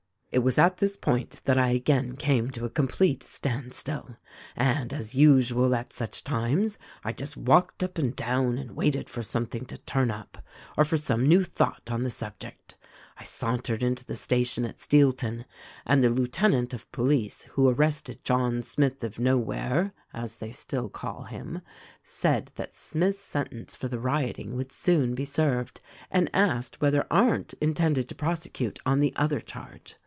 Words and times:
"It 0.33 0.43
was 0.43 0.57
at 0.57 0.77
this 0.77 0.95
point 0.95 1.41
that 1.43 1.57
I 1.57 1.71
again 1.71 2.15
came 2.15 2.51
to 2.51 2.63
a 2.63 2.69
complete 2.69 3.21
standstill; 3.21 4.15
and, 4.55 4.93
as 4.93 5.13
usual 5.13 5.75
at 5.75 5.91
such 5.91 6.23
times, 6.23 6.79
I 7.03 7.11
just 7.11 7.35
walked 7.35 7.83
up 7.83 7.97
and 7.97 8.15
down 8.15 8.57
and 8.57 8.71
waited 8.73 9.09
for 9.09 9.23
something 9.23 9.65
to 9.65 9.77
turn 9.79 10.09
up, 10.09 10.37
or 10.77 10.85
for 10.85 10.95
some 10.95 11.27
new 11.27 11.43
thought 11.43 11.91
on 11.91 12.03
the 12.03 12.09
subject. 12.09 12.77
I 13.17 13.25
sauntered 13.25 13.83
into 13.83 14.05
the 14.05 14.15
station 14.15 14.63
at 14.63 14.79
Steelton; 14.79 15.43
and 15.85 16.01
the 16.01 16.09
lieutenant 16.09 16.73
of 16.73 16.89
police 16.93 17.41
who 17.49 17.67
arrested 17.67 18.21
John 18.23 18.61
Smith 18.61 19.03
of 19.03 19.19
Nowhere— 19.19 19.91
as 20.13 20.37
they 20.37 20.53
still 20.53 20.87
call 20.87 21.23
him— 21.23 21.59
said 22.03 22.51
that 22.55 22.73
Smith's 22.73 23.29
THE 23.33 23.39
RECORDING 23.39 23.57
ANGEL 23.59 23.65
215 23.65 23.67
sentence 23.67 23.75
for 23.75 23.87
the 23.89 23.99
rioting 23.99 24.55
would 24.55 24.71
soon 24.71 25.13
be 25.13 25.25
served, 25.25 25.81
and 26.09 26.29
asked 26.33 26.79
whether 26.79 27.05
Arndt 27.11 27.53
intended 27.59 28.07
to 28.07 28.15
prosecute 28.15 28.79
on 28.85 29.01
the 29.01 29.11
other 29.17 29.41
charge. 29.41 29.97